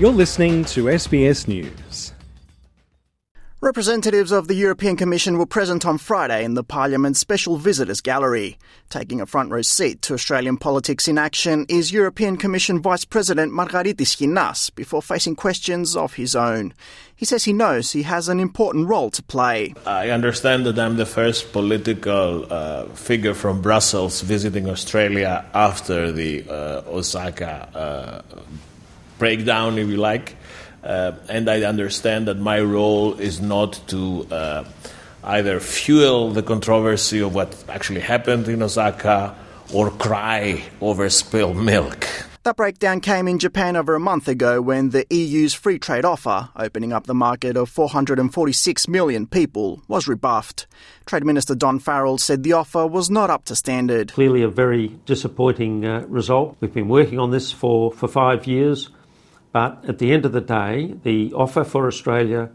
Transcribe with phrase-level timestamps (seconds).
[0.00, 2.14] You're listening to SBS News.
[3.60, 8.56] Representatives of the European Commission were present on Friday in the Parliament's Special Visitors Gallery.
[8.88, 13.52] Taking a front row seat to Australian politics in action is European Commission Vice President
[13.52, 16.72] Margaritis Schinas before facing questions of his own.
[17.14, 19.74] He says he knows he has an important role to play.
[19.84, 26.48] I understand that I'm the first political uh, figure from Brussels visiting Australia after the
[26.48, 28.40] uh, Osaka uh,
[29.20, 30.34] breakdown, if you like.
[30.82, 34.64] Uh, and I understand that my role is not to uh,
[35.22, 39.36] either fuel the controversy of what actually happened in Osaka
[39.72, 42.08] or cry over spilled milk.
[42.42, 46.48] That breakdown came in Japan over a month ago when the EU's free trade offer,
[46.56, 50.66] opening up the market of 446 million people, was rebuffed.
[51.04, 54.12] Trade Minister Don Farrell said the offer was not up to standard.
[54.14, 56.56] Clearly, a very disappointing uh, result.
[56.60, 58.88] We've been working on this for, for five years.
[59.52, 62.50] But at the end of the day, the offer for Australia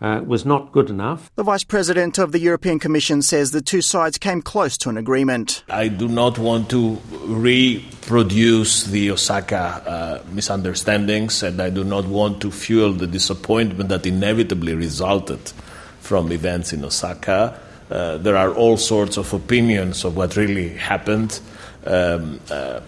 [0.00, 1.30] uh, was not good enough.
[1.34, 4.96] The Vice President of the European Commission says the two sides came close to an
[4.96, 5.64] agreement.
[5.68, 12.40] I do not want to reproduce the Osaka uh, misunderstandings, and I do not want
[12.42, 15.52] to fuel the disappointment that inevitably resulted
[16.00, 17.60] from events in Osaka.
[17.90, 21.40] Uh, there are all sorts of opinions of what really happened.
[21.86, 22.80] Um, uh,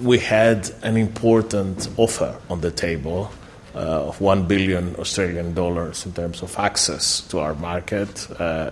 [0.00, 3.30] we had an important offer on the table
[3.74, 8.30] uh, of 1 billion Australian dollars in terms of access to our market.
[8.40, 8.70] Uh,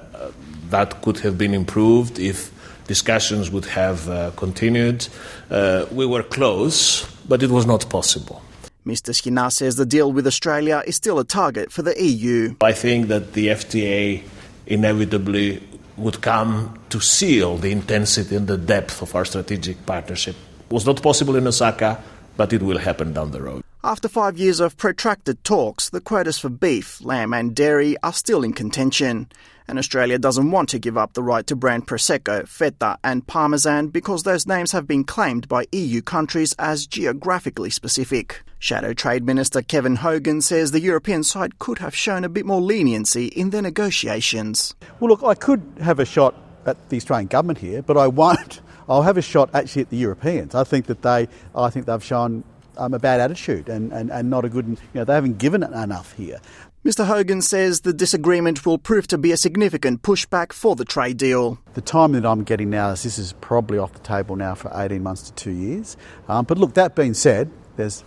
[0.71, 2.51] that could have been improved if
[2.87, 5.07] discussions would have uh, continued.
[5.51, 8.43] Uh, we were close, but it was not possible.
[8.87, 9.13] Mr.
[9.13, 12.55] Schinas says the deal with Australia is still a target for the EU.
[12.61, 14.23] I think that the FTA
[14.67, 15.63] inevitably
[15.97, 20.37] would come to seal the intensity and the depth of our strategic partnership
[20.71, 22.03] was not possible in Osaka,
[22.37, 23.63] but it will happen down the road.
[23.85, 28.43] After five years of protracted talks, the quotas for beef, lamb, and dairy are still
[28.43, 29.29] in contention.
[29.69, 33.89] And Australia doesn't want to give up the right to brand Prosecco, Feta, and Parmesan
[33.89, 38.43] because those names have been claimed by EU countries as geographically specific.
[38.59, 42.61] Shadow Trade Minister Kevin Hogan says the European side could have shown a bit more
[42.61, 44.75] leniency in their negotiations.
[44.99, 48.61] Well, look, I could have a shot at the Australian government here, but I won't.
[48.89, 50.55] I'll have a shot actually at the Europeans.
[50.55, 52.45] I think that they, I think they've shown
[52.77, 55.63] um, a bad attitude and, and, and not a good, you know, they haven't given
[55.63, 56.41] it enough here.
[56.85, 57.05] Mr.
[57.05, 61.59] Hogan says the disagreement will prove to be a significant pushback for the trade deal.
[61.75, 64.71] The time that I'm getting now is this is probably off the table now for
[64.73, 65.97] 18 months to two years.
[66.29, 68.05] Um, but look, that being said, there's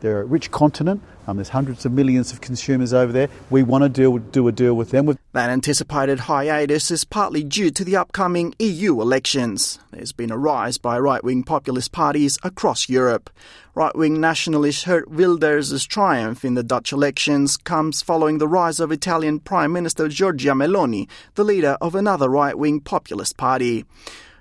[0.00, 1.02] they're a rich continent.
[1.26, 3.28] Um, there's hundreds of millions of consumers over there.
[3.50, 5.06] We want to deal, do a deal with them.
[5.38, 9.78] That anticipated hiatus is partly due to the upcoming EU elections.
[9.92, 13.30] There's been a rise by right wing populist parties across Europe.
[13.72, 18.90] Right wing nationalist Geert Wilders' triumph in the Dutch elections comes following the rise of
[18.90, 23.84] Italian Prime Minister Giorgia Meloni, the leader of another right wing populist party.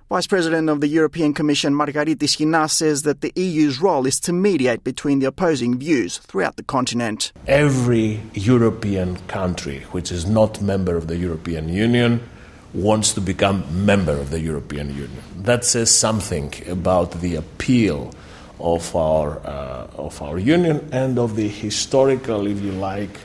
[0.09, 4.31] Vice President of the European Commission Margaritis Schinas says that the EU's role is to
[4.31, 7.34] mediate between the opposing views throughout the continent.
[7.45, 12.22] Every European country which is not member of the European Union
[12.73, 15.22] wants to become member of the European Union.
[15.44, 18.13] That says something about the appeal
[18.62, 23.19] of our uh, of our union and of the historical, if you like,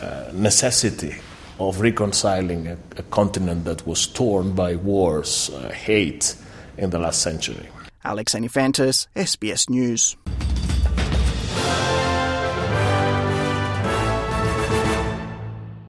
[0.00, 1.14] uh, necessity
[1.58, 6.34] of reconciling a, a continent that was torn by wars, uh, hate
[6.76, 7.68] in the last century.
[8.04, 10.16] Alex Anifantis, SBS News.